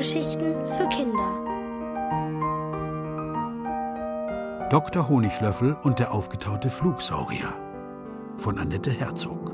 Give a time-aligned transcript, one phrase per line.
[0.00, 1.28] Hörgeschichten für Kinder.
[4.70, 5.06] Dr.
[5.10, 7.52] Honiglöffel und der aufgetaute Flugsaurier
[8.38, 9.50] von Annette Herzog.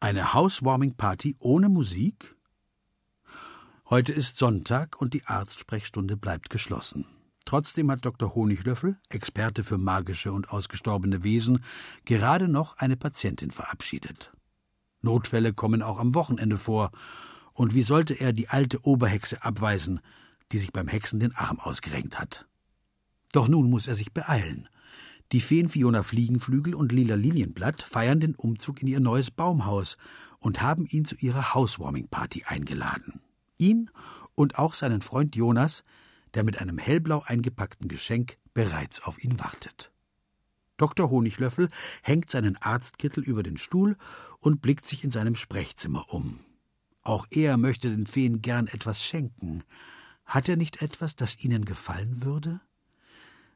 [0.00, 2.34] Eine Housewarming-Party ohne Musik?
[3.90, 7.04] Heute ist Sonntag und die Arztsprechstunde bleibt geschlossen.
[7.46, 8.34] Trotzdem hat Dr.
[8.34, 11.64] Honiglöffel, Experte für magische und ausgestorbene Wesen,
[12.04, 14.32] gerade noch eine Patientin verabschiedet.
[15.00, 16.90] Notfälle kommen auch am Wochenende vor,
[17.54, 20.00] und wie sollte er die alte Oberhexe abweisen,
[20.52, 22.46] die sich beim Hexen den Arm ausgerenkt hat?
[23.32, 24.68] Doch nun muss er sich beeilen.
[25.32, 29.96] Die Feen Fiona Fliegenflügel und Lila Lilienblatt feiern den Umzug in ihr neues Baumhaus
[30.38, 33.22] und haben ihn zu ihrer Housewarming-Party eingeladen
[33.58, 33.90] ihn
[34.34, 35.84] und auch seinen Freund Jonas,
[36.36, 39.90] der mit einem hellblau eingepackten Geschenk bereits auf ihn wartet.
[40.76, 41.08] Dr.
[41.08, 41.70] Honiglöffel
[42.02, 43.96] hängt seinen Arztkittel über den Stuhl
[44.38, 46.40] und blickt sich in seinem Sprechzimmer um.
[47.00, 49.64] Auch er möchte den Feen gern etwas schenken.
[50.26, 52.60] Hat er nicht etwas, das ihnen gefallen würde?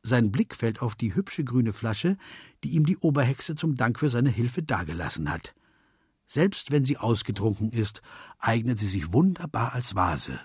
[0.03, 2.17] Sein Blick fällt auf die hübsche grüne Flasche,
[2.65, 5.55] die ihm die Oberhexe zum Dank für seine Hilfe dagelassen hat.
[6.27, 8.01] Selbst wenn sie ausgetrunken ist,
[8.39, 10.41] eignet sie sich wunderbar als Vase,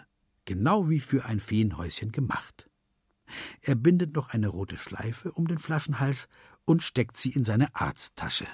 [0.46, 2.70] genau wie für ein Feenhäuschen gemacht.
[3.62, 6.28] Er bindet noch eine rote Schleife um den Flaschenhals
[6.66, 8.48] und steckt sie in seine Arzttasche.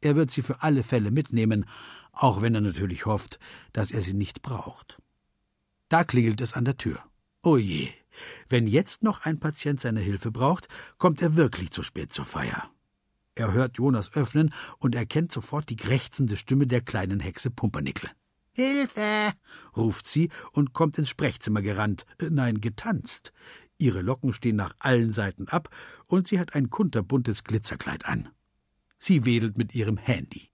[0.00, 1.66] Er wird sie für alle Fälle mitnehmen,
[2.12, 3.38] auch wenn er natürlich hofft,
[3.72, 5.00] dass er sie nicht braucht.
[5.88, 7.02] Da klingelt es an der Tür.
[7.42, 7.88] Oh je,
[8.48, 12.70] wenn jetzt noch ein Patient seine Hilfe braucht, kommt er wirklich zu spät zur Feier.
[13.34, 18.10] Er hört Jonas öffnen und erkennt sofort die krächzende Stimme der kleinen Hexe Pumpernickel.
[18.54, 19.32] Hilfe!
[19.76, 23.32] ruft sie und kommt ins Sprechzimmer gerannt, äh, nein, getanzt.
[23.78, 25.68] Ihre Locken stehen nach allen Seiten ab
[26.06, 28.28] und sie hat ein kunterbuntes Glitzerkleid an.
[28.98, 30.50] Sie wedelt mit ihrem Handy.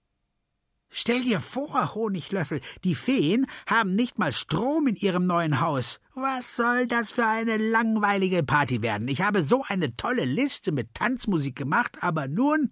[0.93, 6.01] Stell dir vor, Honiglöffel, die Feen haben nicht mal Strom in ihrem neuen Haus.
[6.15, 9.07] Was soll das für eine langweilige Party werden?
[9.07, 12.71] Ich habe so eine tolle Liste mit Tanzmusik gemacht, aber nun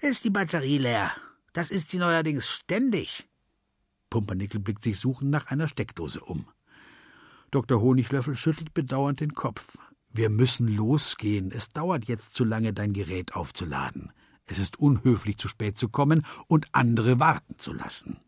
[0.00, 1.12] ist die Batterie leer.
[1.52, 3.27] Das ist sie neuerdings ständig.
[4.10, 6.46] Pumpernickel blickt sich suchend nach einer Steckdose um.
[7.50, 7.80] Dr.
[7.80, 9.78] Honiglöffel schüttelt bedauernd den Kopf.
[10.10, 11.50] Wir müssen losgehen.
[11.50, 14.12] Es dauert jetzt zu lange, dein Gerät aufzuladen.
[14.44, 18.18] Es ist unhöflich, zu spät zu kommen und andere warten zu lassen.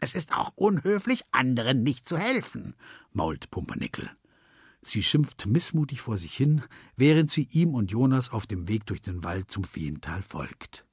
[0.00, 2.74] Es ist auch unhöflich, anderen nicht zu helfen,
[3.12, 4.10] mault Pumpernickel.
[4.82, 6.62] Sie schimpft missmutig vor sich hin,
[6.96, 10.84] während sie ihm und Jonas auf dem Weg durch den Wald zum Feental folgt.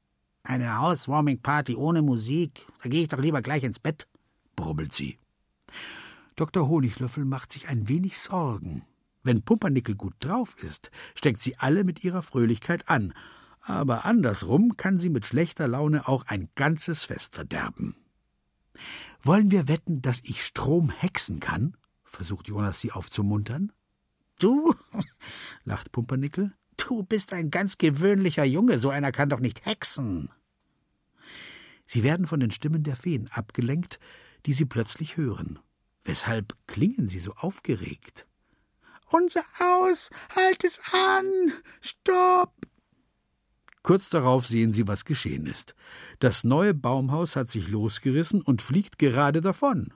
[0.43, 4.07] Eine Housewarming-Party ohne Musik, da gehe ich doch lieber gleich ins Bett,
[4.55, 5.19] brummelt sie.
[6.35, 6.67] Dr.
[6.67, 8.83] Honiglöffel macht sich ein wenig Sorgen.
[9.23, 13.13] Wenn Pumpernickel gut drauf ist, steckt sie alle mit ihrer Fröhlichkeit an,
[13.61, 17.95] aber andersrum kann sie mit schlechter Laune auch ein ganzes Fest verderben.
[19.21, 21.77] Wollen wir wetten, dass ich Strom hexen kann?
[22.03, 23.71] versucht Jonas sie aufzumuntern.
[24.39, 24.73] Du?
[25.63, 26.53] lacht Pumpernickel.
[26.87, 30.29] Du bist ein ganz gewöhnlicher Junge, so einer kann doch nicht hexen.
[31.85, 33.99] Sie werden von den Stimmen der Feen abgelenkt,
[34.45, 35.59] die sie plötzlich hören.
[36.03, 38.27] Weshalb klingen sie so aufgeregt?
[39.07, 41.25] Unser Haus, halt es an!
[41.81, 42.53] Stopp!
[43.83, 45.75] Kurz darauf sehen sie, was geschehen ist.
[46.19, 49.93] Das neue Baumhaus hat sich losgerissen und fliegt gerade davon.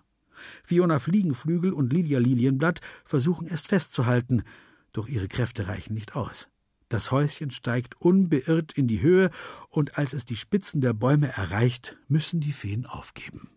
[0.63, 4.43] Fiona Fliegenflügel und Lydia Lilienblatt versuchen es festzuhalten,
[4.91, 6.49] doch ihre Kräfte reichen nicht aus.
[6.89, 9.31] Das Häuschen steigt unbeirrt in die Höhe,
[9.69, 13.49] und als es die Spitzen der Bäume erreicht, müssen die Feen aufgeben.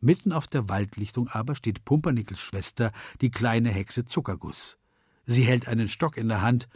[0.00, 2.90] Mitten auf der Waldlichtung aber steht Pumpernickels Schwester,
[3.20, 4.76] die kleine Hexe Zuckerguss.
[5.24, 6.68] Sie hält einen Stock in der Hand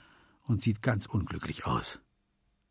[0.47, 2.01] und sieht ganz unglücklich aus.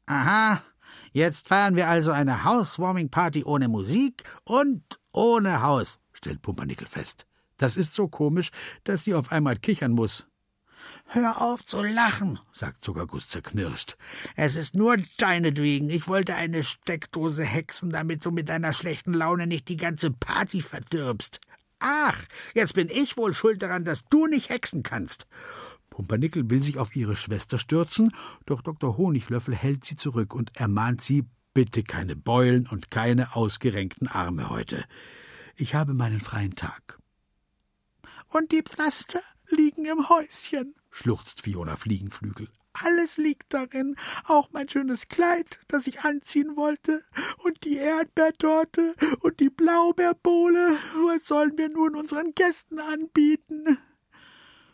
[0.06, 0.64] Aha,
[1.12, 7.28] jetzt feiern wir also eine Housewarming-Party ohne Musik und ohne Haus, stellt Pumpernickel fest.
[7.58, 8.52] Das ist so komisch,
[8.86, 10.28] dass sie auf einmal kichern muss.
[11.08, 13.98] Hör auf zu lachen, sagt Zuckerguss zerknirscht.
[14.36, 15.90] Es ist nur deinetwegen.
[15.90, 20.62] Ich wollte eine Steckdose hexen, damit du mit deiner schlechten Laune nicht die ganze Party
[20.62, 21.40] verdirbst.
[21.80, 22.18] Ach,
[22.54, 25.28] jetzt bin ich wohl schuld daran, dass du nicht hexen kannst.
[25.90, 28.12] Pumpernickel will sich auf ihre Schwester stürzen,
[28.46, 28.98] doch Dr.
[28.98, 31.24] Honiglöffel hält sie zurück und ermahnt sie,
[31.54, 34.84] bitte keine Beulen und keine ausgerenkten Arme heute.
[35.56, 37.00] Ich habe meinen freien Tag.
[38.28, 42.48] Und die Pflaster liegen im Häuschen, schluchzt Fiona Fliegenflügel.
[42.84, 43.96] Alles liegt darin,
[44.26, 47.04] auch mein schönes Kleid, das ich anziehen wollte,
[47.44, 50.78] und die Erdbeertorte und die Blaubeerbohle.
[51.08, 53.78] Was sollen wir nun unseren Gästen anbieten?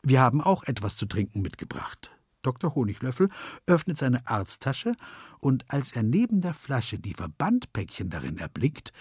[0.01, 2.11] Wir haben auch etwas zu trinken mitgebracht.
[2.41, 2.73] Dr.
[2.73, 3.29] Honiglöffel
[3.67, 4.93] öffnet seine Arzttasche
[5.39, 8.93] und als er neben der Flasche die Verbandpäckchen darin erblickt,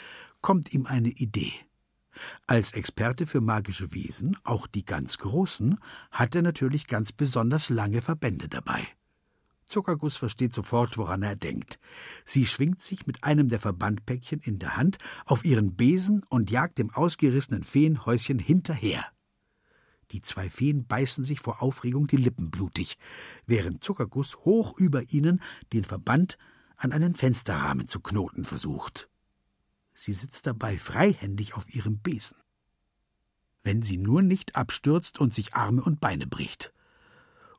[0.43, 1.52] kommt ihm eine Idee.
[2.47, 5.79] Als Experte für magische Wesen, auch die ganz großen,
[6.11, 8.87] hat er natürlich ganz besonders lange Verbände dabei.
[9.67, 11.79] Zuckerguss versteht sofort, woran er denkt.
[12.25, 16.79] Sie schwingt sich mit einem der Verbandpäckchen in der Hand auf ihren Besen und jagt
[16.79, 19.06] dem ausgerissenen Feenhäuschen hinterher.
[20.11, 22.99] Die zwei Feen beißen sich vor Aufregung die Lippen blutig,
[23.47, 25.41] während Zuckerguss hoch über ihnen
[25.73, 26.37] den Verband
[26.77, 29.10] an einen Fensterrahmen zu knoten versucht.
[29.95, 32.37] Sie sitzt dabei freihändig auf ihrem Besen.
[33.63, 36.73] Wenn sie nur nicht abstürzt und sich Arme und Beine bricht.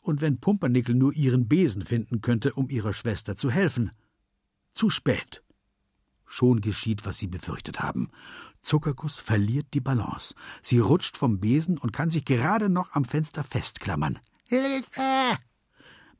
[0.01, 3.91] Und wenn Pumpernickel nur ihren Besen finden könnte, um ihrer Schwester zu helfen.
[4.73, 5.43] Zu spät.
[6.25, 8.09] Schon geschieht, was sie befürchtet haben.
[8.61, 10.33] Zuckerguss verliert die Balance.
[10.61, 14.17] Sie rutscht vom Besen und kann sich gerade noch am Fenster festklammern.
[14.45, 15.37] Hilfe!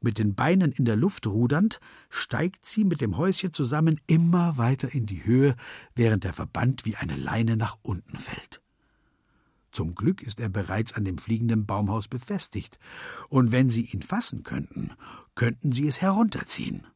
[0.03, 4.91] Mit den Beinen in der Luft rudernd, steigt sie mit dem Häuschen zusammen immer weiter
[4.91, 5.55] in die Höhe,
[5.93, 8.61] während der Verband wie eine Leine nach unten fällt.
[9.71, 12.79] Zum Glück ist er bereits an dem fliegenden Baumhaus befestigt,
[13.29, 14.91] und wenn sie ihn fassen könnten,
[15.35, 16.87] könnten sie es herunterziehen.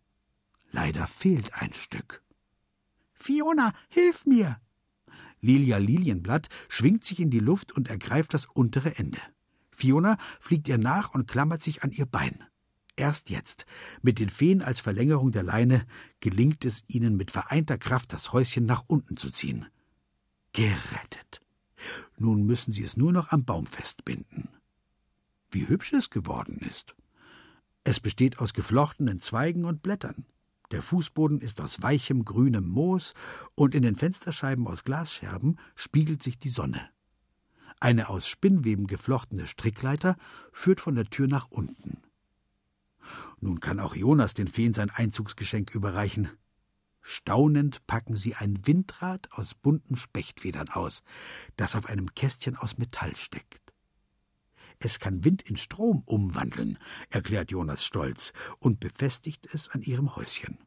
[0.71, 2.23] Leider fehlt ein Stück.
[3.13, 4.59] Fiona, hilf mir!
[5.41, 9.19] Lilia Lilienblatt schwingt sich in die Luft und ergreift das untere Ende.
[9.69, 12.43] Fiona fliegt ihr nach und klammert sich an ihr Bein.
[12.97, 13.65] Erst jetzt,
[14.01, 15.85] mit den Feen als Verlängerung der Leine,
[16.21, 19.65] gelingt es ihnen mit vereinter Kraft, das Häuschen nach unten zu ziehen.
[20.53, 21.41] Gerettet.
[22.17, 24.49] Nun müssen sie es nur noch am Baum festbinden.
[25.51, 26.95] Wie hübsch es geworden ist.
[27.83, 30.25] Es besteht aus geflochtenen Zweigen und Blättern.
[30.71, 33.13] Der Fußboden ist aus weichem grünem Moos
[33.53, 36.89] und in den Fensterscheiben aus Glasscherben spiegelt sich die Sonne.
[37.79, 40.15] Eine aus Spinnweben geflochtene Strickleiter
[40.51, 42.01] führt von der Tür nach unten.
[43.45, 46.31] Nun kann auch Jonas den Feen sein Einzugsgeschenk überreichen.
[46.99, 51.03] Staunend packen sie ein Windrad aus bunten Spechtfedern aus,
[51.55, 53.71] das auf einem Kästchen aus Metall steckt.
[54.79, 56.79] Es kann Wind in Strom umwandeln,
[57.11, 60.57] erklärt Jonas stolz und befestigt es an ihrem Häuschen.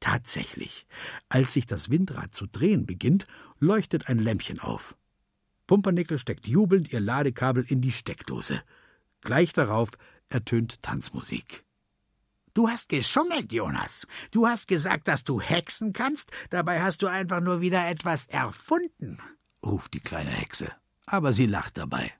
[0.00, 0.88] Tatsächlich,
[1.28, 3.28] als sich das Windrad zu drehen beginnt,
[3.60, 4.96] leuchtet ein Lämpchen auf.
[5.68, 8.64] Pumpernickel steckt jubelnd ihr Ladekabel in die Steckdose.
[9.20, 9.90] Gleich darauf
[10.28, 11.65] ertönt Tanzmusik.
[12.56, 14.06] Du hast geschummelt, Jonas.
[14.30, 19.20] Du hast gesagt, dass du hexen kannst, dabei hast du einfach nur wieder etwas erfunden,
[19.62, 20.72] ruft die kleine Hexe.
[21.04, 22.10] Aber sie lacht dabei.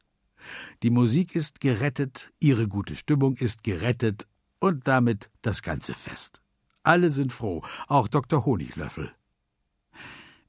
[0.82, 4.28] Die Musik ist gerettet, ihre gute Stimmung ist gerettet
[4.58, 6.42] und damit das ganze Fest.
[6.82, 8.44] Alle sind froh, auch Dr.
[8.44, 9.14] Honiglöffel.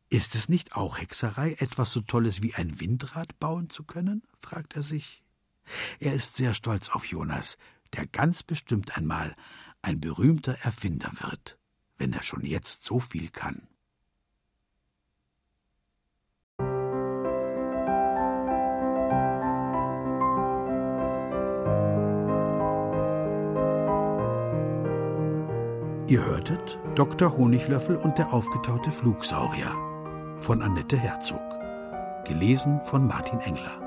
[0.10, 4.24] Ist es nicht auch Hexerei, etwas so Tolles wie ein Windrad bauen zu können?
[4.42, 5.24] fragt er sich.
[6.02, 7.58] Er ist sehr stolz auf Jonas,
[7.94, 9.34] der ganz bestimmt einmal
[9.88, 11.58] ein berühmter Erfinder wird,
[11.98, 13.70] wenn er schon jetzt so viel kann.
[26.10, 27.38] Ihr hörtet Dr.
[27.38, 29.72] Honiglöffel und der aufgetaute Flugsaurier
[30.40, 31.40] von Annette Herzog.
[32.26, 33.87] Gelesen von Martin Engler.